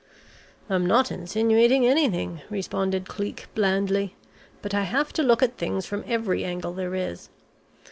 "I'm 0.67 0.83
not 0.87 1.11
insinuating 1.11 1.85
anything," 1.85 2.41
responded 2.49 3.07
Cleek 3.07 3.45
blandly, 3.53 4.15
"but 4.63 4.73
I 4.73 4.81
have 4.81 5.13
to 5.13 5.21
look 5.21 5.43
at 5.43 5.57
things 5.57 5.85
from 5.85 6.03
every 6.07 6.43
angle 6.43 6.73
there 6.73 6.95
is. 6.95 7.29